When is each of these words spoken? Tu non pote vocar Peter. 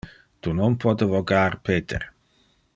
Tu 0.45 0.53
non 0.59 0.77
pote 0.85 1.09
vocar 1.13 1.57
Peter. 1.69 2.11